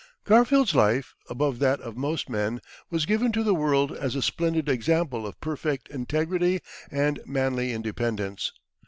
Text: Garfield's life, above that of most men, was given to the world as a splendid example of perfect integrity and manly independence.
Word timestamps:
Garfield's 0.23 0.73
life, 0.73 1.13
above 1.29 1.59
that 1.59 1.79
of 1.81 1.95
most 1.95 2.27
men, 2.27 2.59
was 2.89 3.05
given 3.05 3.31
to 3.31 3.43
the 3.43 3.53
world 3.53 3.91
as 3.91 4.15
a 4.15 4.21
splendid 4.23 4.67
example 4.67 5.27
of 5.27 5.39
perfect 5.39 5.87
integrity 5.89 6.59
and 6.89 7.19
manly 7.23 7.71
independence. 7.71 8.51